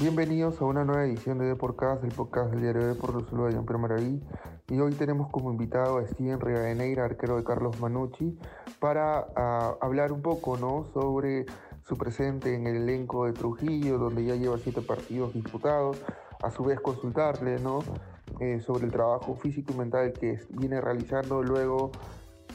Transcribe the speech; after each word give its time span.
Bienvenidos 0.00 0.60
a 0.60 0.64
una 0.64 0.84
nueva 0.84 1.04
edición 1.04 1.38
de 1.38 1.46
Deporcast, 1.46 2.04
el 2.04 2.12
podcast 2.12 2.52
del 2.52 2.60
diario 2.60 2.82
de 2.82 2.94
Deportes 2.94 3.32
de 3.32 3.50
Jean-Pierre 3.50 3.78
Maraví. 3.78 4.22
Y 4.68 4.78
hoy 4.78 4.92
tenemos 4.94 5.28
como 5.28 5.50
invitado 5.50 5.98
a 5.98 6.06
Steven 6.06 6.40
Rivadeneira, 6.40 7.04
arquero 7.04 7.36
de 7.36 7.42
Carlos 7.42 7.80
Manucci, 7.80 8.38
para 8.78 9.26
uh, 9.36 9.84
hablar 9.84 10.12
un 10.12 10.22
poco 10.22 10.56
¿no? 10.56 10.84
sobre 10.94 11.46
su 11.82 11.96
presente 11.96 12.54
en 12.54 12.68
el 12.68 12.76
elenco 12.76 13.26
de 13.26 13.32
Trujillo, 13.32 13.98
donde 13.98 14.24
ya 14.24 14.36
lleva 14.36 14.56
siete 14.58 14.82
partidos 14.82 15.34
disputados. 15.34 16.00
A 16.44 16.52
su 16.52 16.62
vez 16.62 16.78
consultarle 16.78 17.58
¿no? 17.58 17.80
Eh, 18.38 18.60
sobre 18.60 18.84
el 18.84 18.92
trabajo 18.92 19.34
físico 19.34 19.72
y 19.72 19.78
mental 19.78 20.12
que 20.12 20.38
viene 20.50 20.80
realizando 20.80 21.42
luego 21.42 21.90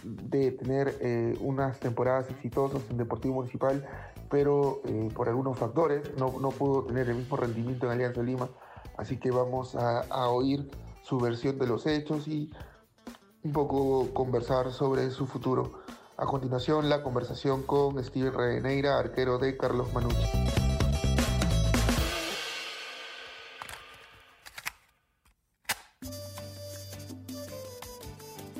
de 0.03 0.51
tener 0.51 0.95
eh, 1.01 1.37
unas 1.41 1.77
temporadas 1.79 2.29
exitosas 2.29 2.81
en 2.89 2.97
Deportivo 2.97 3.35
Municipal, 3.35 3.85
pero 4.33 4.81
eh, 4.85 5.09
por 5.13 5.29
algunos 5.29 5.59
factores 5.59 6.09
no, 6.17 6.39
no, 6.39 6.49
pudo 6.49 6.85
tener 6.85 7.07
el 7.07 7.17
mismo 7.17 7.37
rendimiento 7.37 7.85
en 7.85 7.91
Alianza 7.91 8.23
Lima. 8.23 8.49
Así 8.97 9.17
que 9.17 9.29
vamos 9.29 9.75
a, 9.75 9.99
a, 10.09 10.29
oír 10.29 10.71
su 11.03 11.19
versión 11.19 11.59
de 11.59 11.67
los 11.67 11.85
hechos 11.85 12.27
y 12.27 12.51
un 13.43 13.51
poco 13.51 14.11
conversar 14.11 14.71
sobre 14.71 15.11
su 15.11 15.27
futuro. 15.27 15.83
A 16.17 16.25
continuación, 16.25 16.89
la 16.89 17.03
conversación 17.03 17.61
con 17.61 18.03
Steven 18.03 18.33
Reneira, 18.33 18.97
arquero 18.97 19.37
de 19.37 19.55
Carlos 19.55 19.93
Manucci. 19.93 20.23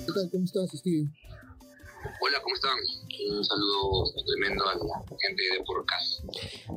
¿Qué 0.05 0.14
tal? 0.14 0.30
¿Cómo 0.30 0.44
estás, 0.44 0.70
Steven? 0.70 1.12
Hola, 2.26 2.40
¿cómo 2.41 2.55
están? 2.55 2.77
Un 3.36 3.44
saludo 3.44 4.13
tremendo 4.26 4.66
a 4.66 4.76
la 4.76 5.18
gente 5.20 5.44
de 5.44 5.62
Porcas. 5.66 6.23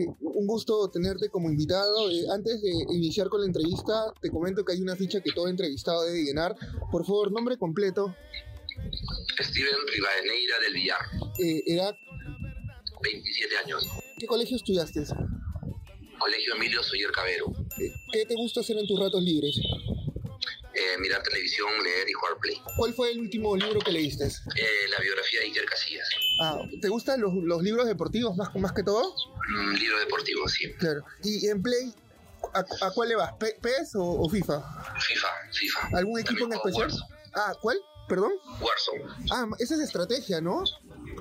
Eh, 0.01 0.09
un 0.21 0.45
gusto 0.45 0.91
tenerte 0.91 1.29
como 1.29 1.49
invitado. 1.49 2.11
Eh, 2.11 2.25
antes 2.35 2.61
de 2.63 2.71
iniciar 2.91 3.29
con 3.29 3.43
la 3.43 3.47
entrevista, 3.47 4.13
te 4.21 4.29
comento 4.29 4.65
que 4.65 4.73
hay 4.73 4.81
una 4.81 4.97
ficha 4.97 5.21
que 5.21 5.31
todo 5.31 5.47
entrevistado 5.47 6.03
debe 6.03 6.25
llenar. 6.25 6.57
Por 6.91 7.07
favor, 7.07 7.31
nombre 7.31 7.57
completo. 7.59 8.13
Steven 9.39 9.87
Rivadeneira 9.95 10.59
del 10.59 10.73
Villar. 10.73 11.01
Eh, 11.39 11.63
¿Edad? 11.65 11.97
27 13.01 13.57
años. 13.59 13.87
¿Qué 14.19 14.27
colegio 14.27 14.57
estudiaste? 14.57 15.05
Colegio 16.19 16.55
Emilio 16.57 16.83
Soyer 16.83 17.13
Cabero. 17.13 17.53
Eh, 17.81 17.93
¿Qué 18.13 18.27
te 18.27 18.35
gusta 18.35 18.63
hacer 18.63 18.79
en 18.79 18.87
tus 18.89 18.99
ratos 18.99 19.23
libres? 19.23 19.61
Eh, 20.97 21.01
mirar 21.01 21.23
televisión, 21.23 21.69
leer 21.83 22.09
y 22.09 22.13
jugar 22.13 22.39
play. 22.41 22.61
¿Cuál 22.77 22.95
fue 22.95 23.11
el 23.13 23.21
último 23.21 23.57
libro 23.57 23.81
que 23.81 23.93
leíste? 23.93 24.25
Eh, 24.25 24.89
la 24.91 25.01
biografía 25.01 25.41
de 25.41 25.47
Iker 25.47 25.65
Casillas. 25.67 26.09
Ah, 26.41 26.59
¿te 26.81 26.89
gustan 26.89 27.21
los, 27.21 27.33
los 27.35 27.63
libros 27.63 27.87
deportivos 27.87 28.37
más, 28.37 28.55
más 28.57 28.73
que 28.73 28.83
todo? 28.83 29.15
Mm, 29.49 29.75
libro 29.75 29.99
deportivo, 30.01 30.49
sí. 30.49 30.73
Claro. 30.75 31.05
¿Y 31.23 31.49
en 31.49 31.63
play, 31.63 31.95
a, 32.55 32.61
a 32.87 32.91
cuál 32.93 33.09
le 33.09 33.17
vas? 33.17 33.33
¿PES 33.39 33.95
o, 33.97 34.05
o, 34.05 34.29
FIFA? 34.29 34.61
FIFA, 35.01 35.29
FIFA. 35.53 35.89
¿Algún 35.99 36.21
equipo 36.21 36.41
También 36.41 36.61
en 36.65 36.69
especial? 36.69 36.89
Warzone. 36.91 37.15
Ah, 37.35 37.55
¿cuál? 37.61 37.79
¿Perdón? 38.09 38.33
Warzone. 38.61 39.05
Ah, 39.31 39.47
esa 39.59 39.75
es 39.75 39.81
estrategia, 39.81 40.41
¿no? 40.41 40.65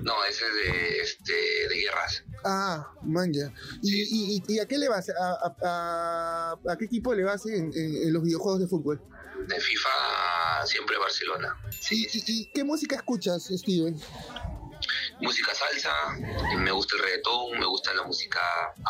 No, 0.04 0.26
ese 0.26 0.46
es 0.46 0.54
de, 0.54 1.00
este, 1.00 1.34
de 1.70 1.76
guerras. 1.82 2.24
Ah, 2.44 2.92
man, 3.02 3.34
ya. 3.34 3.52
¿Y, 3.82 4.36
y, 4.38 4.44
y, 4.48 4.60
a 4.60 4.68
qué 4.68 4.78
le 4.78 4.88
vas? 4.88 5.10
¿A, 5.10 5.14
a, 5.20 5.56
a, 5.64 6.72
a 6.72 6.78
qué 6.78 6.86
equipo 6.86 7.14
le 7.14 7.24
vas 7.24 7.46
en, 7.48 7.72
en, 7.74 7.96
en, 8.04 8.14
los 8.14 8.22
videojuegos 8.22 8.60
de 8.60 8.68
fútbol? 8.68 9.02
De 9.48 9.60
FIFA 9.60 10.66
siempre 10.66 10.98
Barcelona. 10.98 11.56
Sí. 11.80 12.08
¿Y, 12.14 12.24
y, 12.28 12.46
qué 12.52 12.64
música 12.64 12.96
escuchas, 12.96 13.44
Steven? 13.44 14.00
Música 15.22 15.54
salsa, 15.54 15.94
me 16.58 16.72
gusta 16.72 16.96
el 16.98 17.04
reggaetón, 17.04 17.58
me 17.60 17.66
gusta 17.66 17.94
la 17.94 18.04
música 18.04 18.42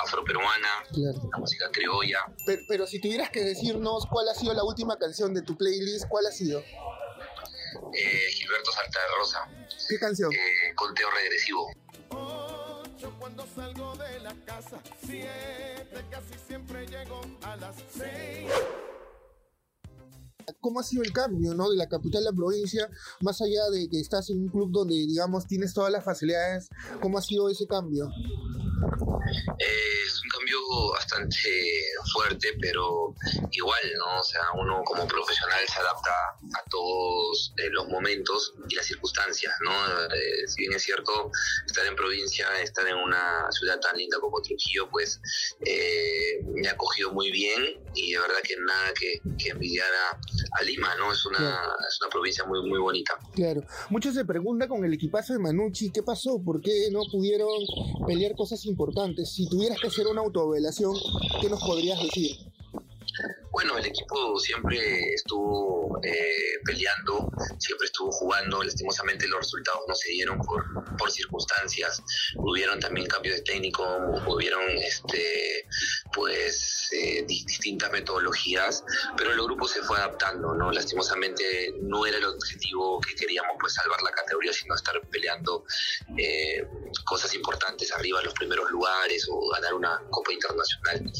afroperuana, 0.03 0.84
claro. 0.92 1.30
la 1.31 1.38
música 1.38 1.70
criolla. 1.72 2.25
Pero, 2.45 2.62
pero, 2.67 2.88
si 2.88 3.00
tuvieras 3.00 3.30
que 3.30 3.42
decirnos 3.42 4.06
cuál 4.08 4.28
ha 4.30 4.34
sido 4.34 4.53
la 4.53 4.64
última 4.64 4.97
canción 4.97 5.34
de 5.34 5.44
tu 5.44 5.56
playlist, 5.56 6.08
¿cuál 6.09 6.25
ha 6.25 6.31
sido? 6.31 6.59
Eh, 7.94 8.28
Gilberto 8.31 8.72
Salta 8.72 9.00
de 9.00 9.07
Rosa. 9.18 9.50
¿Qué 9.88 10.00
canción? 10.00 10.34
Eh, 10.34 10.74
conteo 10.75 11.09
regresivo. 11.12 11.72
cuando 13.19 13.46
salgo 13.56 13.96
de 13.96 14.19
la 14.19 14.34
casa, 14.46 14.80
siete, 15.06 16.06
casi 16.09 16.34
siempre 16.47 16.88
llego 16.88 17.22
a 17.44 17.56
las 17.57 17.75
seis. 17.96 18.51
¿Cómo 20.61 20.79
ha 20.79 20.83
sido 20.83 21.03
el 21.03 21.11
cambio 21.11 21.53
¿no? 21.53 21.69
de 21.69 21.78
la 21.78 21.88
capital 21.88 22.22
a 22.23 22.31
la 22.31 22.35
provincia, 22.35 22.89
más 23.22 23.41
allá 23.41 23.69
de 23.72 23.89
que 23.89 24.00
estás 24.00 24.29
en 24.29 24.39
un 24.39 24.50
club 24.50 24.72
donde, 24.72 24.95
digamos, 24.95 25.47
tienes 25.47 25.73
todas 25.73 25.91
las 25.91 26.03
facilidades? 26.03 26.69
¿Cómo 27.01 27.17
ha 27.17 27.22
sido 27.22 27.50
ese 27.50 27.67
cambio? 27.67 28.09
Es 29.57 30.22
un 30.23 30.29
cambio 30.29 30.91
bastante 30.91 31.50
fuerte, 32.13 32.50
pero 32.61 33.16
igual, 33.51 33.81
¿no? 33.97 34.19
O 34.19 34.23
sea, 34.23 34.41
uno 34.56 34.83
como 34.83 35.07
profesional 35.07 35.59
se 35.67 35.79
adapta 35.79 36.11
a 36.53 36.69
todos 36.69 37.53
eh, 37.57 37.69
los 37.72 37.88
momentos 37.88 38.53
y 38.69 38.75
las 38.75 38.85
circunstancias, 38.85 39.53
¿no? 39.62 39.72
Eh, 40.13 40.47
si 40.47 40.62
bien 40.62 40.73
es 40.73 40.83
cierto, 40.83 41.31
estar 41.66 41.85
en 41.85 41.95
provincia, 41.95 42.47
estar 42.62 42.88
en 42.88 42.97
una 42.97 43.47
ciudad 43.51 43.79
tan 43.79 43.97
linda 43.97 44.19
como 44.19 44.41
Trujillo, 44.41 44.89
pues 44.89 45.19
eh, 45.66 46.41
me 46.44 46.67
ha 46.67 46.73
acogido 46.73 47.12
muy 47.12 47.31
bien 47.31 47.83
y 47.95 48.13
de 48.13 48.19
verdad 48.19 48.39
que 48.44 48.56
nada 48.57 48.94
que, 48.94 49.22
que 49.38 49.53
a, 50.59 50.63
Lima, 50.63 50.96
¿no? 50.97 51.12
Es 51.12 51.25
una, 51.25 51.38
claro. 51.38 51.72
es 51.88 52.01
una 52.01 52.09
provincia 52.09 52.46
muy, 52.46 52.62
muy 52.68 52.79
bonita. 52.79 53.13
Claro. 53.34 53.62
Muchos 53.90 54.16
se 54.16 54.25
preguntan 54.25 54.69
con 54.69 54.84
el 54.84 54.94
equipazo 54.94 55.34
de 55.34 55.40
Manucci, 55.40 55.91
¿qué 55.91 56.03
pasó? 56.03 56.41
¿Por 56.44 56.62
qué 56.62 56.90
no 56.91 57.01
pudieron 57.12 57.50
pelear 58.07 58.35
cosas 58.35 58.66
importantes? 58.66 59.34
Si 59.34 59.47
tuvieras 59.50 59.79
que 59.79 59.88
hacer 59.88 60.07
una 60.07 60.22
autovelación, 60.22 60.94
¿qué 61.41 61.50
nos 61.50 61.62
podrías 61.62 62.01
decir? 62.01 62.35
Bueno, 63.51 63.78
el 63.78 63.85
equipo 63.85 64.38
siempre 64.38 65.13
estuvo 65.13 65.97
eh, 66.03 66.59
peleando, 66.66 67.29
siempre 67.57 67.85
estuvo 67.85 68.12
jugando. 68.12 68.62
Lastimosamente 68.62 69.28
los 69.29 69.40
resultados 69.40 69.81
no 69.88 69.95
se 69.95 70.09
dieron 70.09 70.38
por, 70.40 70.66
por 70.97 71.11
circunstancias. 71.11 72.01
Hubieron 72.38 72.79
también 72.79 73.07
cambios 73.07 73.35
de 73.38 73.41
técnico, 73.41 73.83
hubieron 74.28 74.61
este, 74.78 75.67
pues 76.13 76.89
eh, 76.94 77.23
distintas 77.28 77.91
metodologías, 77.91 78.83
pero 79.17 79.31
el 79.31 79.41
grupo 79.41 79.67
se 79.67 79.81
fue 79.83 79.97
adaptando. 79.97 80.53
No, 80.53 80.72
lastimosamente 80.72 81.73
no 81.81 82.06
era 82.06 82.17
el 82.17 82.25
objetivo 82.25 83.00
que 83.01 83.16
queríamos, 83.16 83.56
pues 83.59 83.73
salvar 83.73 84.01
la 84.01 84.11
categoría, 84.11 84.53
sino 84.53 84.75
estar 84.75 84.95
peleando 85.09 85.66
eh, 86.17 86.66
cosas 87.06 87.33
importantes 87.33 87.91
arriba 87.94 88.19
en 88.19 88.25
los 88.25 88.33
primeros 88.33 88.69
lugares 88.72 89.27
o 89.29 89.50
ganar 89.50 89.73
una 89.73 90.01
copa 90.09 90.31
internacional. 90.33 91.12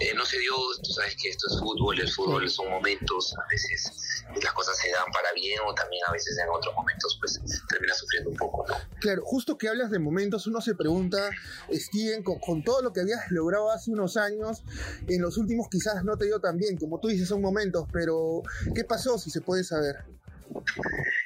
Eh, 0.00 0.14
no 0.14 0.24
se 0.24 0.38
dio, 0.38 0.54
tú 0.82 0.90
sabes 0.92 1.16
que 1.20 1.30
esto 1.30 1.46
es 1.50 1.58
fútbol, 1.58 2.00
el 2.00 2.10
fútbol 2.10 2.48
son 2.50 2.70
momentos, 2.70 3.34
a 3.34 3.48
veces 3.50 4.17
las 4.42 4.52
cosas 4.52 4.76
se 4.76 4.90
dan 4.90 5.10
para 5.12 5.32
bien 5.32 5.58
o 5.66 5.74
también 5.74 6.02
a 6.06 6.12
veces 6.12 6.38
en 6.38 6.48
otros 6.48 6.74
momentos 6.74 7.16
pues 7.20 7.40
termina 7.68 7.94
sufriendo 7.94 8.30
un 8.30 8.36
poco, 8.36 8.66
¿no? 8.66 8.74
Claro, 9.00 9.22
justo 9.24 9.58
que 9.58 9.68
hablas 9.68 9.90
de 9.90 9.98
momentos, 9.98 10.46
uno 10.46 10.60
se 10.60 10.74
pregunta, 10.74 11.30
Steven, 11.72 12.22
con, 12.22 12.38
con, 12.38 12.62
todo 12.62 12.82
lo 12.82 12.92
que 12.92 13.00
habías 13.00 13.30
logrado 13.30 13.70
hace 13.70 13.90
unos 13.90 14.16
años, 14.16 14.62
en 15.08 15.22
los 15.22 15.38
últimos 15.38 15.68
quizás 15.70 16.04
no 16.04 16.16
te 16.16 16.26
dio 16.26 16.40
tan 16.40 16.56
bien, 16.58 16.76
como 16.76 17.00
tú 17.00 17.08
dices, 17.08 17.28
son 17.28 17.40
momentos, 17.40 17.86
pero 17.92 18.42
¿qué 18.74 18.84
pasó 18.84 19.18
si 19.18 19.30
se 19.30 19.40
puede 19.40 19.64
saber? 19.64 20.04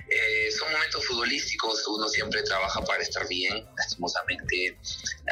Eh, 0.08 0.50
son 0.50 0.70
momentos 0.70 1.06
futbolísticos, 1.06 1.86
uno 1.88 2.06
siempre 2.08 2.42
trabaja 2.42 2.82
para 2.84 3.02
estar 3.02 3.26
bien, 3.28 3.64
lastimosamente 3.78 4.76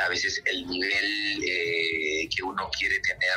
a 0.03 0.09
veces 0.09 0.41
el 0.47 0.67
nivel 0.67 1.45
eh, 1.45 2.29
que 2.35 2.43
uno 2.43 2.71
quiere 2.79 2.99
tener 3.01 3.37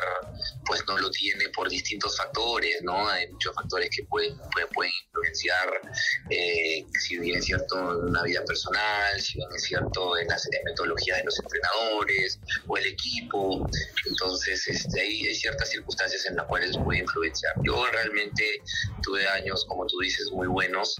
pues 0.65 0.83
no 0.87 0.97
lo 0.97 1.09
tiene 1.11 1.49
por 1.49 1.69
distintos 1.69 2.17
factores, 2.17 2.81
¿no? 2.83 3.07
Hay 3.07 3.27
muchos 3.31 3.53
factores 3.55 3.89
que 3.95 4.03
pueden, 4.05 4.37
pueden, 4.73 4.91
influenciar, 5.05 5.81
eh, 6.29 6.85
si 6.99 7.17
bien 7.17 7.37
es 7.37 7.45
cierto 7.45 7.75
en 7.77 8.09
una 8.09 8.23
vida 8.23 8.43
personal, 8.45 9.19
si 9.21 9.37
bien 9.37 9.49
es 9.55 9.63
cierto 9.63 10.17
en 10.17 10.27
las 10.27 10.47
metodologías 10.65 11.17
de 11.17 11.23
los 11.23 11.39
entrenadores 11.39 12.39
o 12.67 12.77
el 12.77 12.87
equipo, 12.87 13.67
entonces 14.07 14.67
este, 14.67 15.01
hay, 15.01 15.27
hay 15.27 15.35
ciertas 15.35 15.69
circunstancias 15.69 16.25
en 16.25 16.35
las 16.35 16.45
cuales 16.47 16.77
puede 16.83 16.99
influenciar. 16.99 17.53
Yo 17.63 17.85
realmente 17.87 18.61
tuve 19.01 19.27
años, 19.27 19.65
como 19.67 19.85
tú 19.85 19.99
dices, 19.99 20.29
muy 20.31 20.47
buenos, 20.47 20.95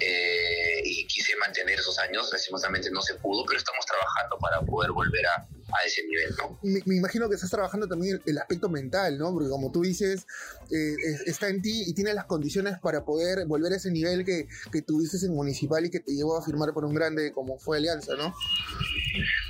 eh, 0.00 0.80
y 0.84 1.06
quise 1.06 1.36
mantener 1.36 1.78
esos 1.78 1.98
años, 1.98 2.28
lastimosamente 2.32 2.90
no 2.90 3.02
se 3.02 3.14
pudo, 3.16 3.44
pero 3.46 3.58
estamos 3.58 3.84
trabajando 3.84 4.38
para 4.38 4.60
poder 4.62 4.92
volver 4.92 5.26
a, 5.26 5.46
a 5.68 5.86
ese 5.86 6.02
nivel, 6.06 6.34
¿no? 6.38 6.58
Me, 6.62 6.96
imagino 6.96 7.28
que 7.28 7.34
estás 7.34 7.50
trabajando 7.50 7.86
también 7.86 8.16
el, 8.16 8.22
el, 8.32 8.38
aspecto 8.38 8.68
mental, 8.68 9.18
¿no? 9.18 9.32
Porque 9.32 9.48
como 9.48 9.70
tú 9.70 9.82
dices, 9.82 10.26
eh, 10.70 10.94
está 11.26 11.48
en 11.48 11.60
ti 11.62 11.84
y 11.86 11.94
tienes 11.94 12.14
las 12.14 12.24
condiciones 12.24 12.78
para 12.78 13.04
poder 13.04 13.46
volver 13.46 13.72
a 13.72 13.76
ese 13.76 13.90
nivel 13.90 14.24
que, 14.24 14.48
que 14.72 14.82
tuviste 14.82 15.18
en 15.24 15.34
Municipal 15.34 15.84
y 15.84 15.90
que 15.90 16.00
te 16.00 16.12
llevó 16.14 16.36
a 16.36 16.44
firmar 16.44 16.72
por 16.72 16.84
un 16.84 16.94
grande 16.94 17.32
como 17.32 17.58
fue 17.58 17.78
Alianza, 17.78 18.14
¿no? 18.16 18.34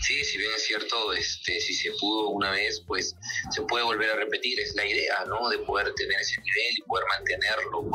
Sí, 0.08 0.24
si 0.24 0.38
bien 0.38 0.50
es 0.56 0.64
cierto, 0.64 1.12
este, 1.12 1.60
si 1.60 1.74
se 1.74 1.90
pudo 2.00 2.30
una 2.30 2.50
vez, 2.52 2.82
pues 2.86 3.14
se 3.50 3.60
puede 3.60 3.84
volver 3.84 4.08
a 4.08 4.16
repetir. 4.16 4.58
Es 4.58 4.74
la 4.74 4.86
idea, 4.86 5.22
¿no? 5.26 5.50
De 5.50 5.58
poder 5.58 5.92
tener 5.96 6.18
ese 6.18 6.40
nivel 6.40 6.78
y 6.78 6.82
poder 6.84 7.04
mantenerlo 7.08 7.86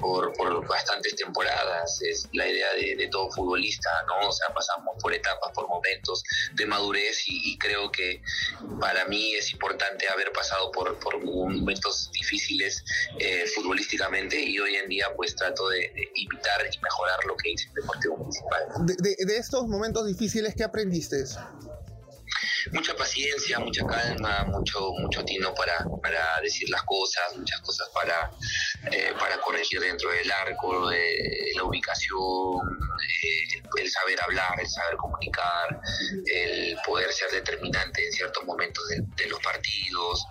por, 0.00 0.32
por, 0.32 0.66
bastantes 0.66 1.14
temporadas. 1.14 2.02
Es 2.02 2.26
la 2.32 2.48
idea 2.48 2.66
de, 2.74 3.08
todo 3.12 3.30
futbolista, 3.30 3.88
¿no? 4.08 4.28
O 4.28 4.32
sea, 4.32 4.48
pasamos 4.52 4.96
por 5.00 5.14
etapas, 5.14 5.52
por 5.54 5.68
momentos 5.68 6.24
de 6.54 6.66
madurez 6.66 7.22
y, 7.26 7.56
creo 7.58 7.92
que 7.92 8.20
para 8.80 9.04
mí 9.04 9.36
es 9.36 9.52
importante 9.52 10.08
haber 10.08 10.32
pasado 10.32 10.72
por, 10.72 10.98
por 10.98 11.22
momentos 11.24 12.10
difíciles 12.10 12.84
eh, 13.20 13.46
futbolísticamente 13.54 14.40
y 14.40 14.58
hoy 14.58 14.74
en 14.74 14.88
día 14.88 15.06
pues 15.16 15.36
trato 15.36 15.68
de, 15.68 15.78
de, 15.78 16.10
imitar 16.16 16.66
y 16.66 16.78
mejorar 16.80 17.24
lo 17.24 17.36
que 17.36 17.50
hice 17.50 17.68
en 17.68 17.74
Deportivo 17.74 18.16
Municipal. 18.16 18.62
De, 18.84 19.16
de 19.24 19.36
estos 19.38 19.68
momentos 19.68 20.06
difíciles, 20.06 20.54
¿qué 20.56 20.64
aprendiste? 20.64 21.24
Mucha 22.72 22.94
paciencia, 22.94 23.58
mucha 23.58 23.86
calma, 23.86 24.44
mucho 24.44 24.92
mucho 24.98 25.24
tino 25.24 25.54
para, 25.54 25.84
para 26.02 26.40
decir 26.42 26.68
las 26.70 26.82
cosas, 26.84 27.36
muchas 27.36 27.60
cosas 27.60 27.88
para, 27.94 28.30
eh, 28.90 29.12
para 29.18 29.38
corregir 29.38 29.80
dentro 29.80 30.10
del 30.10 30.30
arco, 30.30 30.88
de 30.88 31.52
la 31.54 31.64
ubicación, 31.64 32.78
eh, 33.22 33.62
el, 33.78 33.90
saber 33.90 34.20
hablar, 34.22 34.60
el 34.60 34.68
saber 34.68 34.96
comunicar, 34.96 35.80
el 36.26 36.76
poder 36.84 37.12
ser 37.12 37.30
determinante 37.30 38.04
en 38.04 38.12
ciertos 38.12 38.44
momentos 38.44 38.84
de, 38.88 39.26
los 39.26 39.40
partidos, 39.40 40.24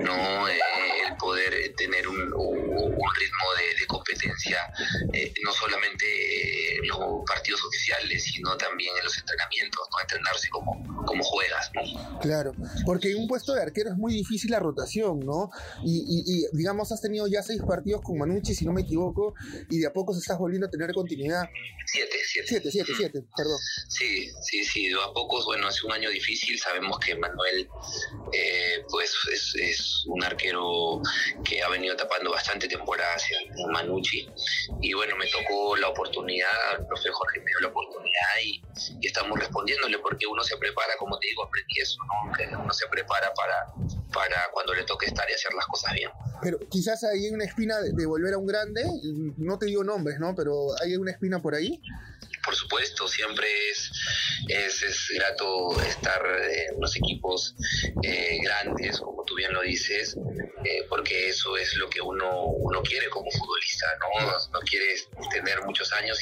no 0.00 0.48
eh, 0.48 0.60
el 1.06 1.16
poder 1.16 1.74
tener 1.76 2.06
un, 2.08 2.18
ritmo 2.18 3.46
de, 3.78 3.86
competencia, 3.86 4.72
no 5.44 5.52
solamente 5.52 6.06
partidos 7.24 7.64
oficiales, 7.64 8.24
sino 8.24 8.56
también 8.56 8.96
en 8.98 9.04
los 9.04 9.16
entrenamientos, 9.18 9.88
no 9.90 10.00
entrenarse 10.00 10.48
como, 10.50 11.04
como 11.04 11.22
juegas. 11.22 11.70
¿no? 11.74 12.20
Claro, 12.20 12.52
porque 12.84 13.14
un 13.14 13.26
puesto 13.26 13.54
de 13.54 13.62
arquero 13.62 13.90
es 13.90 13.96
muy 13.96 14.12
difícil 14.12 14.50
la 14.50 14.60
rotación, 14.60 15.20
¿no? 15.20 15.50
Y, 15.84 16.46
digamos, 16.52 16.92
has 16.92 17.00
tenido 17.00 17.26
ya 17.26 17.42
seis 17.42 17.60
partidos 17.66 18.02
con 18.02 18.18
Manucci, 18.18 18.54
si 18.54 18.64
no 18.64 18.72
me 18.72 18.82
equivoco, 18.82 19.34
y 19.70 19.78
de 19.78 19.86
a 19.86 19.92
poco 19.92 20.12
se 20.12 20.20
estás 20.20 20.38
volviendo 20.38 20.66
a 20.66 20.70
tener 20.70 20.92
continuidad. 20.92 21.48
Siete, 21.86 22.16
siete. 22.24 22.48
Siete, 22.48 22.70
siete, 22.70 22.92
siete, 22.96 23.22
perdón. 23.36 23.58
Sí, 23.88 24.30
sí, 24.42 24.64
sí, 24.64 24.88
de 24.88 24.94
a 24.94 25.12
poco, 25.12 25.44
bueno, 25.44 25.68
es 25.68 25.82
un 25.84 25.92
año 25.92 26.10
difícil, 26.10 26.58
sabemos 26.58 26.98
que 26.98 27.16
Manuel, 27.16 27.68
eh, 28.32 28.84
pues, 28.88 29.12
es, 29.60 30.04
un 30.06 30.22
arquero 30.22 31.00
que 31.44 31.62
ha 31.62 31.68
venido 31.68 31.96
tapando 31.96 32.30
bastante 32.30 32.68
temporadas 32.68 33.24
en 33.30 33.72
Manucci, 33.72 34.28
y 34.80 34.92
bueno, 34.92 35.16
me 35.16 35.26
tocó 35.26 35.76
la 35.76 35.88
oportunidad, 35.88 36.50
el 36.78 36.86
profe 36.86 37.10
Jorge 37.12 37.40
me 37.40 37.46
dio 37.46 37.60
la 37.60 37.68
oportunidad 37.68 38.32
y, 38.42 38.62
y 39.00 39.06
estamos 39.06 39.38
respondiéndole 39.38 39.98
porque 39.98 40.26
uno 40.26 40.42
se 40.42 40.56
prepara, 40.56 40.96
como 40.98 41.18
te 41.18 41.28
digo, 41.28 41.44
aprendí 41.44 41.80
eso, 41.80 41.98
¿no? 42.04 42.32
Que 42.32 42.46
uno 42.54 42.72
se 42.72 42.86
prepara 42.88 43.32
para, 43.34 43.66
para 44.12 44.50
cuando 44.52 44.74
le 44.74 44.84
toque 44.84 45.06
estar 45.06 45.28
y 45.28 45.34
hacer 45.34 45.52
las 45.54 45.66
cosas 45.66 45.92
bien. 45.94 46.10
Pero 46.42 46.58
quizás 46.68 47.04
hay 47.04 47.28
una 47.30 47.44
espina 47.44 47.80
de, 47.80 48.06
volver 48.06 48.34
a 48.34 48.38
un 48.38 48.46
grande, 48.46 48.84
no 49.36 49.58
te 49.58 49.66
digo 49.66 49.84
nombres, 49.84 50.18
¿no? 50.18 50.34
Pero 50.34 50.68
hay 50.82 50.96
una 50.96 51.12
espina 51.12 51.40
por 51.40 51.54
ahí 51.54 51.80
por 52.44 52.56
supuesto, 52.56 53.06
siempre 53.06 53.46
es, 53.70 53.90
es, 54.48 55.06
grato 55.14 55.80
estar 55.82 56.20
en 56.26 56.80
los 56.80 56.96
equipos 56.96 57.54
eh, 58.02 58.40
grandes, 58.42 58.98
como 58.98 59.21
tú 59.32 59.36
bien 59.36 59.52
lo 59.52 59.62
dices, 59.62 60.14
eh, 60.64 60.86
porque 60.88 61.28
eso 61.28 61.56
es 61.56 61.74
lo 61.76 61.88
que 61.88 62.00
uno, 62.02 62.46
uno 62.46 62.82
quiere 62.82 63.08
como 63.08 63.30
futbolista, 63.30 63.86
¿no? 64.00 64.30
No 64.52 64.60
quiere 64.60 64.96
tener 65.30 65.62
muchos 65.62 65.90
años 65.94 66.18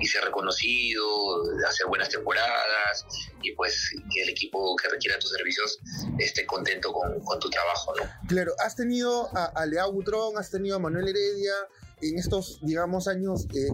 y, 0.00 0.06
ser 0.06 0.24
reconocido, 0.24 1.42
hacer 1.68 1.86
buenas 1.86 2.08
temporadas 2.08 3.04
y 3.42 3.52
pues 3.52 3.90
que 4.14 4.22
el 4.22 4.30
equipo 4.30 4.74
que 4.76 4.88
requiera 4.88 5.18
tus 5.18 5.30
servicios 5.30 5.78
esté 6.18 6.46
contento 6.46 6.92
con, 6.92 7.38
tu 7.40 7.50
trabajo, 7.50 7.94
¿no? 7.96 8.10
Claro, 8.28 8.52
has 8.64 8.74
tenido 8.74 9.28
a, 9.36 9.46
a 9.54 9.66
Leao 9.66 9.92
Butrón, 9.92 10.38
has 10.38 10.50
tenido 10.50 10.76
a 10.76 10.78
Manuel 10.78 11.08
Heredia, 11.08 11.52
en 12.02 12.18
estos, 12.18 12.58
digamos, 12.62 13.08
años 13.08 13.46
eh, 13.54 13.68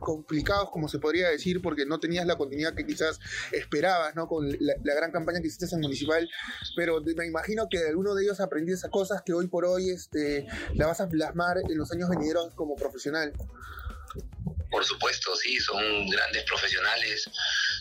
complicados, 0.00 0.70
como 0.70 0.88
se 0.88 0.98
podría 0.98 1.28
decir, 1.28 1.62
porque 1.62 1.86
no 1.86 2.00
tenías 2.00 2.26
la 2.26 2.36
continuidad 2.36 2.74
que 2.74 2.84
quizás 2.84 3.20
esperabas, 3.52 4.16
¿no? 4.16 4.26
Con 4.26 4.48
la, 4.50 4.94
gran 4.94 5.12
campaña 5.12 5.40
que 5.40 5.46
hiciste 5.46 5.74
en 5.74 5.80
Municipal, 5.80 6.28
pero 6.76 7.00
me 7.16 7.26
imagino 7.26 7.68
que 7.70 7.78
de 7.78 7.88
alguno 7.88 8.14
de 8.14 8.24
ellos 8.24 8.40
aprendí 8.40 8.72
esas 8.72 8.90
cosas 8.90 9.22
que 9.22 9.32
hoy 9.32 9.46
por 9.46 9.64
hoy 9.64 9.90
este, 9.90 10.46
la 10.74 10.86
vas 10.86 11.00
a 11.00 11.08
plasmar 11.08 11.58
en 11.58 11.78
los 11.78 11.92
años 11.92 12.08
venideros 12.08 12.52
como 12.54 12.74
profesional. 12.74 13.32
Por 14.70 14.84
supuesto, 14.84 15.34
sí, 15.36 15.58
son 15.60 15.82
grandes 16.08 16.44
profesionales, 16.44 17.30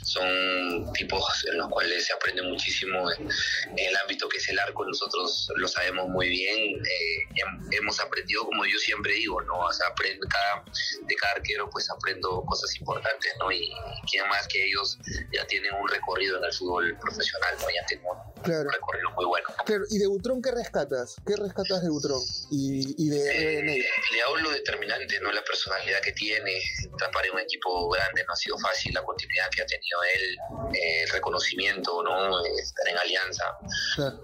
son 0.08 0.94
tipos 0.94 1.22
en 1.52 1.58
los 1.58 1.68
cuales 1.68 2.06
se 2.06 2.14
aprende 2.14 2.42
muchísimo 2.42 3.12
en, 3.12 3.28
el 3.76 3.96
ámbito 3.98 4.30
que 4.30 4.38
es 4.38 4.48
el 4.48 4.58
arco, 4.58 4.86
nosotros 4.86 5.52
lo 5.58 5.68
sabemos 5.68 6.08
muy 6.08 6.30
bien, 6.30 6.58
eh, 6.58 7.42
hemos 7.72 8.00
aprendido, 8.00 8.46
como 8.46 8.66
yo 8.66 8.78
siempre 8.80 9.14
digo, 9.14 9.42
¿no? 9.42 9.60
O 9.60 9.74
sea, 9.74 9.88
aprendo 9.88 10.26
cada, 10.30 10.64
de 11.06 11.16
cada 11.16 11.34
arquero, 11.34 11.70
pues 11.70 11.90
aprendo 11.90 12.42
cosas 12.46 12.74
importantes, 12.80 13.34
¿no? 13.40 13.52
Y 13.52 13.70
quién 14.10 14.28
más 14.30 14.48
que 14.48 14.66
ellos 14.66 14.98
ya 15.34 15.46
tienen 15.48 15.74
un 15.76 15.90
recorrido 15.90 16.38
en 16.38 16.46
el 16.46 16.54
fútbol 16.54 16.98
profesional, 17.00 17.56
¿no? 17.60 17.66
Ya 17.70 17.86
tienen 17.88 18.06
un, 18.06 18.72
recorrido 18.72 19.12
muy 19.12 19.26
bueno. 19.26 19.48
Claro, 19.66 19.84
¿y 19.90 19.98
de 19.98 20.08
Butrón 20.08 20.42
qué 20.42 20.52
rescatas? 20.52 21.18
¿Qué 21.26 21.36
rescatas 21.36 21.82
de 21.84 21.90
Butrón? 21.90 22.22
Y, 22.50 22.96
y 22.98 23.10
de, 23.10 23.60
eh, 23.60 23.86
Le 24.14 24.22
hablo 24.22 24.52
determinante, 24.52 25.20
¿no? 25.20 25.34
La 25.34 25.44
personalidad 25.44 26.00
que 26.00 26.14
tiene, 26.14 26.62
tapar 26.98 27.26
en 27.26 27.34
un 27.34 27.40
equipo 27.42 27.90
grande 27.90 28.24
no 28.26 28.32
ha 28.32 28.38
sido 28.38 28.58
fácil, 28.58 28.94
la 28.94 29.04
continuidad 29.04 29.50
que 29.50 29.62
ha 29.62 29.66
tenido 29.66 29.97
él, 30.04 30.38
eh, 30.74 31.04
el 31.04 31.10
reconocimiento, 31.10 32.04
¿no? 32.04 32.46
Estar 32.46 32.88
en 32.88 32.98
alianza, 32.98 33.58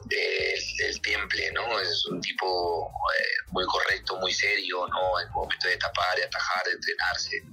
eh, 0.10 0.56
el, 0.88 1.02
temple, 1.02 1.52
¿no? 1.54 1.80
Es 1.80 2.06
un 2.08 2.22
tipo 2.22 2.92
eh, 3.18 3.52
muy 3.52 3.66
correcto, 3.66 4.18
muy 4.18 4.34
serio, 4.34 4.88
¿no? 4.88 5.20
En 5.20 5.28
el 5.28 5.34
momento 5.34 5.68
de 5.68 5.78
tapar, 5.78 6.16
de 6.18 6.26
atajar, 6.26 6.66
de 6.66 6.72
entrenarse. 6.72 7.44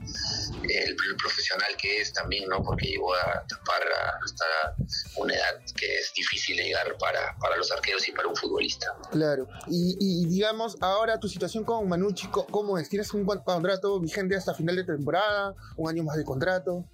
El, 0.62 0.96
profesional 1.16 1.76
que 1.76 2.00
es 2.00 2.12
también, 2.12 2.48
¿no? 2.48 2.62
Porque 2.62 2.86
llegó 2.86 3.14
a 3.14 3.44
tapar 3.46 3.82
hasta 4.24 4.74
una 5.16 5.34
edad 5.34 5.60
que 5.76 5.96
es 5.96 6.12
difícil 6.14 6.56
llegar 6.56 6.96
para, 6.98 7.36
para 7.38 7.56
los 7.56 7.70
arqueros 7.72 8.06
y 8.08 8.12
para 8.12 8.28
un 8.28 8.36
futbolista. 8.36 8.94
Claro. 9.10 9.48
Y, 9.66 9.96
y 9.98 10.26
digamos, 10.26 10.76
ahora 10.80 11.18
tu 11.18 11.28
situación 11.28 11.64
con 11.64 11.88
Manucci, 11.88 12.28
¿cómo 12.28 12.78
es? 12.78 12.88
¿Tienes 12.88 13.12
un 13.12 13.24
contrato 13.24 13.98
vigente 14.00 14.36
hasta 14.36 14.54
final 14.54 14.76
de 14.76 14.84
temporada? 14.84 15.54
¿Un 15.76 15.90
año 15.90 16.04
más 16.04 16.16
de 16.16 16.24
contrato? 16.24 16.84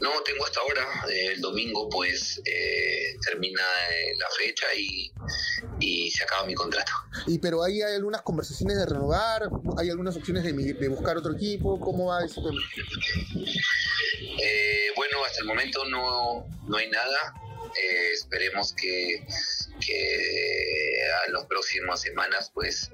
No, 0.00 0.22
tengo 0.22 0.44
hasta 0.44 0.60
ahora. 0.60 0.86
el 1.08 1.40
domingo, 1.40 1.88
pues, 1.88 2.40
eh, 2.44 3.14
termina 3.24 3.62
eh, 3.90 4.14
la 4.18 4.26
fecha 4.30 4.66
y, 4.76 6.10
se 6.10 6.24
acaba 6.24 6.46
mi 6.46 6.54
contrato. 6.54 6.90
¿Y 7.26 7.38
pero 7.38 7.62
ahí 7.62 7.82
hay 7.82 7.94
algunas 7.94 8.22
conversaciones 8.22 8.78
de 8.78 8.86
renovar? 8.86 9.48
¿Hay 9.76 9.90
algunas 9.90 10.16
opciones 10.16 10.42
de, 10.42 10.52
de 10.52 10.88
buscar 10.88 11.16
otro 11.16 11.34
equipo? 11.34 11.78
¿Cómo 11.78 12.06
va 12.06 12.24
eso? 12.24 12.40
Eh, 14.42 14.86
bueno, 14.96 15.24
hasta 15.24 15.40
el 15.40 15.46
momento 15.46 15.84
no, 15.84 16.46
no 16.66 16.76
hay 16.76 16.88
nada. 16.90 17.34
esperemos 18.12 18.72
que 18.72 19.24
que 19.78 20.77
a 21.26 21.30
las 21.30 21.44
próximas 21.46 22.00
semanas 22.00 22.50
pues 22.52 22.90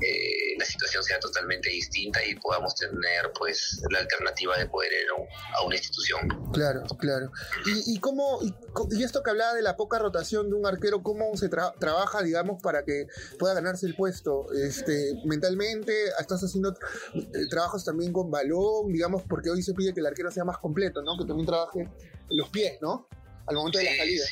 eh, 0.00 0.56
la 0.58 0.64
situación 0.64 1.02
sea 1.02 1.18
totalmente 1.20 1.70
distinta 1.70 2.24
y 2.24 2.34
podamos 2.36 2.74
tener 2.74 3.32
pues 3.38 3.80
la 3.90 4.00
alternativa 4.00 4.56
de 4.58 4.66
poder 4.66 4.92
ir 4.92 5.08
a 5.56 5.64
una 5.64 5.76
institución. 5.76 6.28
Claro, 6.52 6.82
claro. 6.98 7.30
¿Y, 7.66 7.94
y 7.94 8.00
cómo, 8.00 8.40
y, 8.42 9.02
esto 9.02 9.22
que 9.22 9.30
hablaba 9.30 9.54
de 9.54 9.62
la 9.62 9.76
poca 9.76 9.98
rotación 9.98 10.50
de 10.50 10.56
un 10.56 10.66
arquero, 10.66 11.02
cómo 11.02 11.36
se 11.36 11.48
trabaja, 11.48 12.22
digamos, 12.22 12.62
para 12.62 12.84
que 12.84 13.06
pueda 13.38 13.54
ganarse 13.54 13.86
el 13.86 13.94
puesto? 13.94 14.46
Este, 14.52 15.14
mentalmente, 15.24 15.92
estás 16.20 16.42
haciendo 16.42 16.74
eh, 17.14 17.46
trabajos 17.48 17.84
también 17.84 18.12
con 18.12 18.30
balón, 18.30 18.92
digamos, 18.92 19.22
porque 19.28 19.50
hoy 19.50 19.62
se 19.62 19.74
pide 19.74 19.94
que 19.94 20.00
el 20.00 20.06
arquero 20.06 20.30
sea 20.30 20.44
más 20.44 20.58
completo, 20.58 21.02
¿no? 21.02 21.16
Que 21.18 21.24
también 21.24 21.46
trabaje 21.46 21.88
los 22.30 22.48
pies, 22.50 22.78
¿no? 22.80 23.08
Al 23.46 23.56
momento 23.56 23.78
de 23.78 23.84
la 23.84 23.96
salida. 23.96 24.24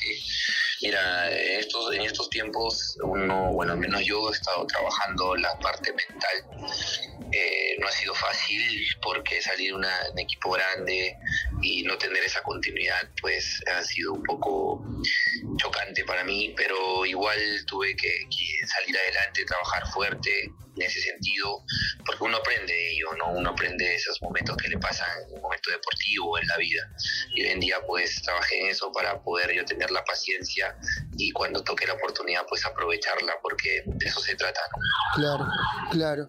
Mira, 0.81 1.31
estos, 1.31 1.93
en 1.93 2.01
estos 2.01 2.29
tiempos, 2.29 2.97
uno, 3.01 3.51
bueno, 3.53 3.73
al 3.73 3.79
menos 3.79 4.05
yo 4.05 4.29
he 4.29 4.31
estado 4.31 4.65
trabajando 4.67 5.35
la 5.35 5.57
parte 5.59 5.91
mental. 5.93 6.67
Eh, 7.31 7.75
no 7.79 7.87
ha 7.87 7.91
sido 7.91 8.13
fácil 8.13 8.87
porque 9.01 9.41
salir 9.41 9.73
una, 9.73 9.91
un 10.11 10.19
equipo 10.19 10.51
grande 10.51 11.15
y 11.61 11.83
no 11.83 11.97
tener 11.97 12.23
esa 12.23 12.41
continuidad, 12.43 13.09
pues 13.21 13.61
ha 13.67 13.83
sido 13.83 14.13
un 14.13 14.23
poco 14.23 14.85
chocante 15.57 16.05
para 16.05 16.23
mí, 16.23 16.53
pero 16.55 17.05
igual 17.05 17.39
tuve 17.65 17.95
que, 17.95 18.09
salir 18.67 18.97
adelante, 18.97 19.45
trabajar 19.45 19.87
fuerte 19.87 20.51
en 20.77 20.87
ese 20.87 21.01
sentido, 21.01 21.63
porque 22.05 22.23
uno 22.23 22.37
aprende 22.37 22.73
de 22.73 22.91
ello, 22.91 23.07
¿no? 23.17 23.31
Uno 23.31 23.49
aprende 23.49 23.85
de 23.85 23.95
esos 23.95 24.21
momentos 24.21 24.55
que 24.57 24.69
le 24.69 24.77
pasan 24.77 25.07
en 25.23 25.35
un 25.35 25.41
momento 25.41 25.71
deportivo, 25.71 26.37
en 26.37 26.47
la 26.47 26.57
vida. 26.57 26.89
Y 27.35 27.43
hoy 27.43 27.49
en 27.49 27.59
día, 27.59 27.77
pues, 27.85 28.21
trabajé 28.21 28.61
en 28.61 28.67
eso 28.67 28.91
para 28.91 29.21
poder 29.21 29.53
yo 29.53 29.65
tener 29.65 29.91
la 29.91 30.03
paciencia 30.03 30.75
y 31.17 31.31
cuando 31.31 31.63
toque 31.63 31.85
la 31.85 31.93
oportunidad 31.93 32.41
pues 32.47 32.65
aprovecharla 32.65 33.33
porque 33.41 33.83
de 33.85 34.05
eso 34.05 34.19
se 34.19 34.35
trata. 34.35 34.61
Claro, 35.15 35.45
claro. 35.91 36.27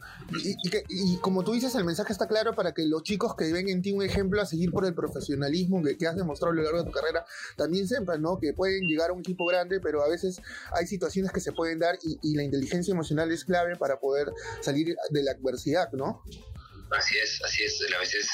Y, 0.89 1.19
como 1.19 1.45
tú 1.45 1.53
dices, 1.53 1.75
el 1.75 1.85
mensaje 1.85 2.13
está 2.13 2.27
claro 2.27 2.55
para 2.55 2.73
que 2.73 2.87
los 2.87 3.03
chicos 3.03 3.35
que 3.37 3.53
ven 3.53 3.69
en 3.69 3.83
ti 3.83 3.93
un 3.93 4.03
ejemplo 4.03 4.41
a 4.41 4.47
seguir 4.47 4.71
por 4.71 4.85
el 4.87 4.95
profesionalismo 4.95 5.83
que, 5.83 5.97
que 5.97 6.07
has 6.07 6.17
demostrado 6.17 6.53
a 6.53 6.57
lo 6.57 6.63
largo 6.63 6.79
de 6.79 6.85
tu 6.85 6.93
carrera 6.93 7.25
también 7.57 7.87
sepan 7.87 8.23
¿no? 8.23 8.39
que 8.39 8.53
pueden 8.53 8.83
llegar 8.87 9.11
a 9.11 9.13
un 9.13 9.21
equipo 9.21 9.47
grande, 9.47 9.81
pero 9.81 10.03
a 10.03 10.09
veces 10.09 10.41
hay 10.73 10.87
situaciones 10.87 11.33
que 11.33 11.41
se 11.41 11.53
pueden 11.53 11.79
dar 11.79 11.99
y, 12.03 12.19
y 12.23 12.35
la 12.35 12.43
inteligencia 12.43 12.93
emocional 12.93 13.31
es 13.31 13.45
clave 13.45 13.77
para 13.77 14.01
poder 14.01 14.33
salir 14.61 14.97
de 15.11 15.23
la 15.23 15.33
adversidad, 15.33 15.93
¿no? 15.93 16.23
Así 16.91 17.19
es, 17.19 17.41
así 17.45 17.65
es. 17.65 17.79
A 17.95 17.99
veces 17.99 18.29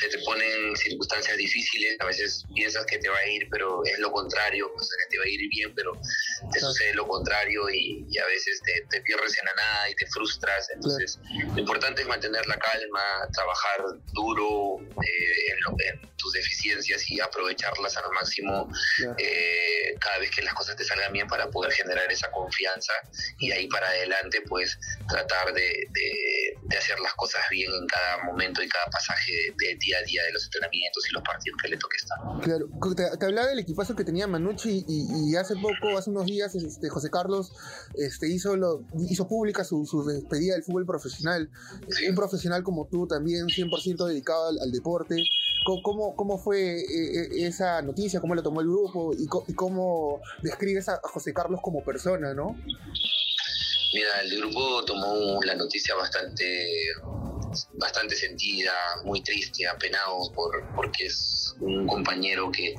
se 0.00 0.08
te 0.08 0.18
ponen 0.24 0.76
circunstancias 0.76 1.36
difíciles, 1.36 1.96
a 2.00 2.06
veces 2.06 2.44
piensas 2.54 2.84
que 2.86 2.98
te 2.98 3.08
va 3.08 3.16
a 3.18 3.28
ir, 3.28 3.48
pero 3.50 3.82
es 3.84 3.98
lo 3.98 4.10
contrario, 4.10 4.70
o 4.74 4.82
sea, 4.82 4.96
que 5.04 5.10
te 5.10 5.18
va 5.18 5.24
a 5.24 5.28
ir 5.28 5.48
bien, 5.50 5.74
pero 5.74 5.92
te 6.52 6.60
sucede 6.60 6.94
lo 6.94 7.06
contrario 7.06 7.68
y, 7.70 8.06
a 8.18 8.26
veces 8.26 8.60
te, 8.90 9.00
pierdes 9.02 9.38
en 9.38 9.44
la 9.46 9.54
nada 9.54 9.90
y 9.90 9.94
te 9.94 10.06
frustras. 10.08 10.68
Entonces, 10.74 11.18
lo 11.54 11.60
importante 11.60 12.02
es 12.02 12.08
mantener 12.08 12.46
la 12.46 12.58
calma, 12.58 13.28
trabajar 13.32 13.84
duro 14.12 14.78
eh, 14.80 15.52
en, 15.52 16.15
tus 16.16 16.32
deficiencias 16.32 17.10
y 17.10 17.20
aprovecharlas 17.20 17.96
al 17.96 18.10
máximo 18.12 18.68
eh, 19.18 19.94
cada 20.00 20.18
vez 20.18 20.30
que 20.30 20.42
las 20.42 20.54
cosas 20.54 20.76
te 20.76 20.84
salgan 20.84 21.12
bien 21.12 21.26
para 21.26 21.50
poder 21.50 21.72
generar 21.72 22.10
esa 22.10 22.30
confianza 22.30 22.92
y 23.38 23.52
ahí 23.52 23.66
para 23.68 23.88
adelante, 23.88 24.42
pues 24.48 24.78
tratar 25.08 25.52
de, 25.52 25.88
hacer 26.76 27.00
las 27.00 27.14
cosas 27.14 27.40
bien 27.50 27.70
en 27.72 27.86
cada 27.86 28.24
momento 28.24 28.62
y 28.62 28.68
cada 28.68 28.86
pasaje 28.86 29.32
de, 29.32 29.54
de 29.58 29.76
día 29.76 29.98
a 29.98 30.02
día 30.02 30.22
de 30.24 30.32
los 30.32 30.44
entrenamientos 30.44 31.08
y 31.08 31.12
los 31.14 31.22
partidos 31.22 31.58
que 31.62 31.68
le 31.68 31.76
toque 31.76 31.96
estar. 31.96 32.18
Claro, 32.42 32.68
te, 32.94 33.24
hablaba 33.24 33.48
del 33.48 33.58
equipazo 33.58 33.94
que 33.94 34.04
tenía 34.04 34.26
Manucci 34.26 34.84
y, 34.86 35.36
hace 35.36 35.54
poco, 35.56 35.96
hace 35.98 36.10
unos 36.10 36.26
días, 36.26 36.54
este, 36.54 36.88
José 36.88 37.10
Carlos 37.10 37.52
este, 37.94 38.28
hizo, 38.28 38.56
lo, 38.56 38.84
hizo 39.08 39.28
pública 39.28 39.64
su, 39.64 39.84
despedida 40.06 40.54
del 40.54 40.64
fútbol 40.64 40.86
profesional. 40.86 41.50
Un 42.08 42.14
profesional 42.14 42.62
como 42.62 42.86
tú 42.88 43.06
también, 43.06 43.46
100% 43.46 44.06
dedicado 44.06 44.48
al, 44.48 44.70
deporte. 44.70 45.24
¿Cómo, 45.82 46.14
¿Cómo, 46.14 46.38
fue 46.38 46.78
eh, 46.78 46.84
eh, 46.84 47.46
esa 47.46 47.82
noticia? 47.82 48.20
¿Cómo 48.20 48.34
la 48.34 48.42
tomó 48.42 48.60
el 48.60 48.68
grupo? 48.68 49.12
¿Y, 49.12 49.26
cómo 49.26 50.20
describes 50.42 50.88
a 50.88 51.00
José 51.02 51.34
Carlos 51.34 51.60
como 51.60 51.82
persona, 51.82 52.34
no? 52.34 52.56
Mira, 53.92 54.20
el 54.22 54.38
grupo 54.38 54.84
tomó 54.84 55.40
la 55.42 55.54
noticia 55.56 55.94
bastante 55.96 56.68
bastante 57.74 58.14
sentida, 58.14 58.72
muy 59.04 59.22
triste, 59.22 59.66
apenado 59.66 60.30
por, 60.34 60.62
porque 60.74 61.06
es 61.06 61.54
un 61.60 61.86
compañero 61.86 62.50
que, 62.50 62.74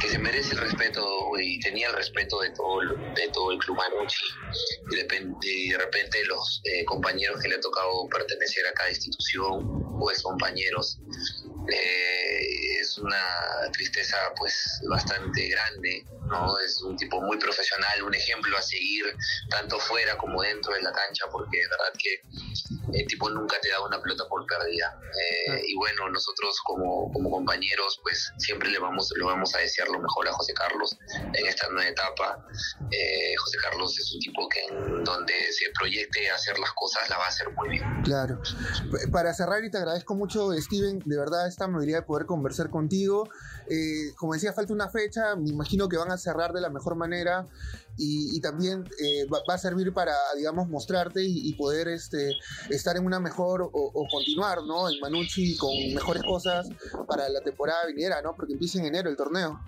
que 0.00 0.08
se 0.08 0.18
merece 0.18 0.54
el 0.54 0.60
respeto 0.60 1.04
y 1.40 1.58
tenía 1.60 1.88
el 1.88 1.96
respeto 1.96 2.40
de 2.40 2.50
todo, 2.50 2.80
de 2.80 3.28
todo 3.32 3.52
el 3.52 3.58
club 3.58 3.76
Manucci. 3.76 4.26
Y 4.92 4.96
de, 4.96 5.78
repente 5.78 6.24
los 6.26 6.60
eh, 6.64 6.84
compañeros 6.84 7.40
que 7.40 7.48
le 7.48 7.56
ha 7.56 7.60
tocado 7.60 8.08
pertenecer 8.08 8.66
a 8.66 8.72
cada 8.74 8.90
institución, 8.90 9.98
pues 9.98 10.22
compañeros, 10.22 11.00
eh, 11.68 12.80
es 12.80 12.98
una 12.98 13.70
tristeza 13.72 14.16
pues 14.36 14.80
bastante 14.88 15.48
grande, 15.48 16.04
¿no? 16.28 16.58
Es 16.60 16.80
un 16.82 16.96
tipo 16.96 17.20
muy 17.20 17.38
profesional, 17.38 18.02
un 18.02 18.14
ejemplo 18.14 18.56
a 18.56 18.62
seguir 18.62 19.04
tanto 19.50 19.78
fuera 19.78 20.16
como 20.16 20.42
dentro 20.42 20.74
de 20.74 20.82
la 20.82 20.92
cancha, 20.92 21.26
porque 21.30 21.60
es 21.60 21.68
verdad 21.68 21.92
que 21.98 22.20
el 22.92 23.06
tipo 23.06 23.28
nunca 23.30 23.56
te 23.60 23.70
da 23.70 23.80
una 23.84 24.00
pelota 24.00 24.24
por 24.28 24.44
pérdida. 24.46 24.98
Eh, 25.48 25.62
y 25.68 25.76
bueno, 25.76 26.08
nosotros 26.10 26.56
como, 26.64 27.12
como 27.12 27.30
compañeros 27.30 28.00
pues 28.02 28.32
siempre 28.38 28.70
le 28.70 28.78
vamos, 28.78 29.12
le 29.16 29.24
vamos 29.24 29.54
a 29.54 29.58
desear 29.58 29.88
lo 29.88 30.00
mejor 30.00 30.28
a 30.28 30.32
José 30.32 30.52
Carlos 30.54 30.96
en 31.32 31.46
esta 31.46 31.68
nueva 31.68 31.88
etapa. 31.88 32.44
Eh, 32.90 33.34
José 33.36 33.58
Carlos 33.62 33.98
es 33.98 34.12
un 34.12 34.20
tipo 34.20 34.48
que 34.48 34.64
en 34.64 35.04
donde 35.04 35.34
se 35.52 35.70
proyecte 35.78 36.30
hacer 36.30 36.58
las 36.58 36.72
cosas 36.72 37.08
la 37.10 37.18
va 37.18 37.24
a 37.24 37.28
hacer 37.28 37.50
muy 37.52 37.68
bien. 37.70 38.02
Claro. 38.04 38.40
Para 39.12 39.32
cerrar 39.34 39.64
y 39.64 39.70
te 39.70 39.78
agradezco 39.78 40.14
mucho 40.14 40.52
Steven, 40.52 41.00
de 41.04 41.18
verdad 41.18 41.48
esta 41.48 41.64
amabilidad 41.64 42.00
de 42.00 42.06
poder 42.06 42.26
conversar 42.26 42.70
contigo. 42.70 43.28
Eh, 43.68 44.14
como 44.16 44.34
decía, 44.34 44.52
falta 44.52 44.72
una 44.72 44.88
fecha, 44.88 45.36
me 45.36 45.50
imagino 45.50 45.88
que 45.88 45.96
van 45.96 46.10
a 46.10 46.18
cerrar 46.18 46.52
de 46.52 46.60
la 46.60 46.70
mejor 46.70 46.96
manera 46.96 47.46
y, 47.98 48.40
también 48.40 48.84
eh, 49.00 49.26
va, 49.26 49.40
a 49.48 49.58
servir 49.58 49.92
para, 49.92 50.14
digamos, 50.36 50.68
mostrarte 50.68 51.22
y, 51.22 51.52
poder 51.54 51.88
este, 51.88 52.36
estar 52.70 52.96
en 52.96 53.06
una 53.06 53.20
mejor 53.20 53.68
o, 53.72 54.08
continuar, 54.10 54.62
¿no? 54.64 54.88
En 54.90 55.00
Manucci 55.00 55.56
con 55.56 55.72
mejores 55.94 56.22
cosas 56.22 56.68
para 57.08 57.28
la 57.28 57.40
temporada 57.40 57.86
viniera, 57.86 58.20
¿no? 58.22 58.34
Porque 58.36 58.52
empieza 58.52 58.78
en 58.78 58.86
enero 58.86 59.08
el 59.08 59.16
torneo. 59.16 59.58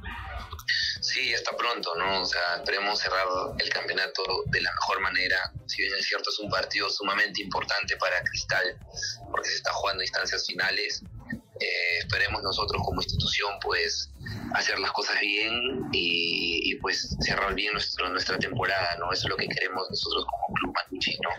Sí, 1.00 1.32
está 1.32 1.56
pronto, 1.56 1.94
¿no? 1.94 2.22
O 2.22 2.24
sea, 2.26 2.56
esperemos 2.56 2.98
cerrar 2.98 3.26
el 3.58 3.68
campeonato 3.70 4.22
de 4.46 4.60
la 4.60 4.72
mejor 4.72 5.00
manera. 5.00 5.52
Si 5.66 5.82
bien 5.82 5.94
es 5.98 6.06
cierto, 6.06 6.30
es 6.30 6.38
un 6.40 6.50
partido 6.50 6.90
sumamente 6.90 7.42
importante 7.42 7.96
para 7.96 8.22
Cristal, 8.24 8.78
porque 9.30 9.48
se 9.48 9.56
está 9.56 9.72
jugando 9.72 10.02
instancias 10.02 10.46
finales. 10.46 11.02
Eh, 11.60 11.98
esperemos 11.98 12.42
nosotros 12.42 12.80
como 12.84 13.00
institución 13.00 13.52
pues 13.62 14.12
hacer 14.54 14.78
las 14.78 14.92
cosas 14.92 15.20
bien 15.20 15.88
y, 15.92 16.74
pues 16.80 17.16
cerrar 17.20 17.54
bien 17.54 17.72
nuestro, 17.72 18.08
nuestra 18.08 18.38
temporada, 18.38 18.96
¿no? 18.98 19.12
Eso 19.12 19.26
es 19.26 19.30
lo 19.30 19.36
que 19.36 19.48
queremos 19.48 19.88
nosotros 19.90 20.24
como 20.26 20.54
Club 20.54 20.74
Manucci, 20.74 21.18
¿no? 21.22 21.30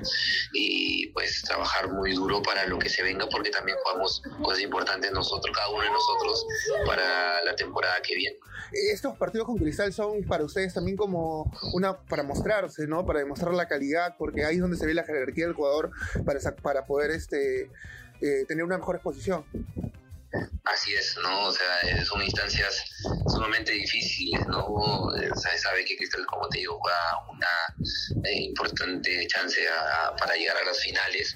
Y 0.53 1.07
pues 1.07 1.41
trabajar 1.43 1.91
muy 1.91 2.13
duro 2.13 2.41
para 2.41 2.65
lo 2.65 2.77
que 2.77 2.89
se 2.89 3.01
venga 3.03 3.27
porque 3.29 3.49
también 3.49 3.77
jugamos 3.83 4.21
cosas 4.43 4.61
importantes 4.61 5.11
nosotros, 5.11 5.55
cada 5.55 5.69
uno 5.69 5.83
de 5.83 5.91
nosotros, 5.91 6.45
para 6.85 7.43
la 7.43 7.55
temporada 7.55 8.01
que 8.01 8.15
viene. 8.15 8.37
Estos 8.71 9.17
partidos 9.17 9.47
con 9.47 9.57
Cristal 9.57 9.93
son 9.93 10.23
para 10.23 10.43
ustedes 10.43 10.73
también 10.73 10.97
como 10.97 11.51
una, 11.73 11.97
para 11.97 12.23
mostrarse, 12.23 12.85
¿no? 12.87 13.05
Para 13.05 13.19
demostrar 13.19 13.53
la 13.53 13.67
calidad, 13.67 14.15
porque 14.17 14.45
ahí 14.45 14.55
es 14.55 14.61
donde 14.61 14.77
se 14.77 14.85
ve 14.85 14.93
la 14.93 15.03
jerarquía 15.03 15.45
del 15.45 15.55
jugador 15.55 15.91
para, 16.25 16.39
para 16.61 16.85
poder 16.85 17.11
este, 17.11 17.71
eh, 18.21 18.45
tener 18.47 18.63
una 18.63 18.77
mejor 18.77 18.95
exposición. 18.95 19.45
Yeah. 20.33 20.58
Así 20.73 20.93
es, 20.93 21.17
¿no? 21.23 21.47
O 21.47 21.51
sea, 21.51 22.05
son 22.05 22.21
instancias 22.21 22.83
sumamente 23.27 23.71
difíciles, 23.71 24.45
¿no? 24.47 24.65
O 24.67 25.11
sea, 25.35 25.57
sabe 25.57 25.83
que 25.83 25.97
Cristal, 25.97 26.25
como 26.27 26.47
te 26.49 26.59
digo, 26.59 26.77
juega 26.79 26.97
una 27.27 28.29
eh, 28.29 28.43
importante 28.43 29.25
chance 29.27 29.59
para 30.19 30.35
llegar 30.35 30.57
a 30.57 30.65
las 30.65 30.79
finales 30.79 31.35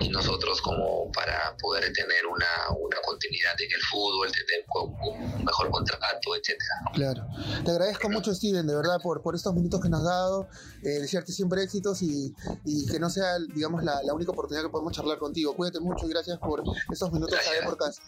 y 0.00 0.08
nosotros 0.10 0.60
como 0.60 1.10
para 1.12 1.56
poder 1.58 1.92
tener 1.92 2.26
una, 2.26 2.46
una 2.78 2.98
continuidad 3.04 3.58
en 3.58 3.72
el 3.72 3.82
fútbol, 3.82 4.30
tener 4.32 4.64
un 4.74 5.44
mejor 5.44 5.70
contrato, 5.70 6.36
etcétera. 6.36 6.74
Claro. 6.92 7.26
Te 7.64 7.70
agradezco 7.70 8.10
mucho, 8.10 8.34
Steven, 8.34 8.66
de 8.66 8.74
verdad, 8.74 8.98
por, 9.02 9.22
por 9.22 9.34
estos 9.34 9.54
minutos 9.54 9.80
que 9.80 9.88
nos 9.88 10.00
has 10.00 10.06
dado, 10.06 10.48
eh, 10.82 11.00
desearte 11.00 11.32
siempre 11.32 11.62
éxitos 11.62 12.02
y, 12.02 12.34
y, 12.64 12.86
que 12.86 12.98
no 12.98 13.08
sea, 13.08 13.38
digamos, 13.54 13.82
la, 13.82 14.02
la, 14.02 14.12
única 14.12 14.32
oportunidad 14.32 14.64
que 14.64 14.70
podemos 14.70 14.92
charlar 14.92 15.18
contigo. 15.18 15.54
Cuídate 15.56 15.80
mucho 15.80 16.06
y 16.06 16.10
gracias 16.10 16.38
por 16.38 16.62
estos 16.92 17.12
minutos 17.12 17.34
gracias. 17.34 17.64
por 17.64 17.78
casa. 17.78 18.02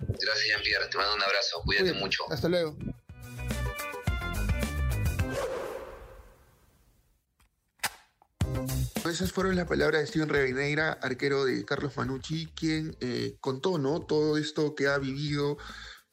Gracias, 0.00 0.46
Jean-Pierre. 0.46 0.88
Te 0.88 0.96
mando 0.96 1.14
un 1.14 1.22
abrazo. 1.22 1.62
Cuídate, 1.64 1.92
mucho. 1.94 2.24
Hasta 2.30 2.48
luego. 2.48 2.76
Esas 9.10 9.30
fueron 9.30 9.54
las 9.54 9.66
palabras 9.66 10.00
de 10.02 10.06
Steven 10.08 10.28
Revineira, 10.28 10.92
arquero 10.92 11.44
de 11.44 11.64
Carlos 11.64 11.96
Manucci, 11.96 12.48
quien 12.56 12.96
eh, 13.00 13.36
contó 13.40 13.78
¿no? 13.78 14.02
todo 14.02 14.36
esto 14.36 14.74
que 14.74 14.88
ha 14.88 14.98
vivido 14.98 15.56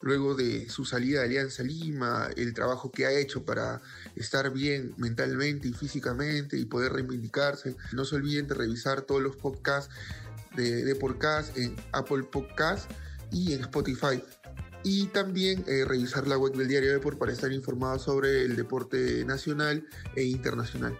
luego 0.00 0.34
de 0.34 0.68
su 0.68 0.84
salida 0.84 1.20
de 1.20 1.26
Alianza 1.26 1.62
Lima, 1.64 2.30
el 2.36 2.54
trabajo 2.54 2.92
que 2.92 3.04
ha 3.04 3.12
hecho 3.12 3.44
para 3.44 3.82
estar 4.16 4.52
bien 4.52 4.94
mentalmente 4.96 5.66
y 5.66 5.72
físicamente 5.72 6.56
y 6.56 6.66
poder 6.66 6.92
reivindicarse. 6.92 7.76
No 7.92 8.04
se 8.04 8.16
olviden 8.16 8.46
de 8.46 8.54
revisar 8.54 9.02
todos 9.02 9.20
los 9.20 9.34
podcasts 9.36 9.92
de, 10.54 10.84
de 10.84 10.94
Podcast 10.94 11.56
en 11.58 11.74
Apple 11.92 12.22
Podcasts 12.22 12.86
y 13.34 13.52
en 13.52 13.60
Spotify. 13.60 14.22
Y 14.84 15.06
también 15.08 15.64
eh, 15.66 15.84
revisar 15.84 16.26
la 16.26 16.38
web 16.38 16.54
del 16.54 16.68
diario 16.68 16.92
Deport 16.92 17.18
para 17.18 17.32
estar 17.32 17.50
informado 17.52 17.98
sobre 17.98 18.42
el 18.42 18.54
deporte 18.54 19.24
nacional 19.24 19.86
e 20.14 20.24
internacional. 20.24 20.98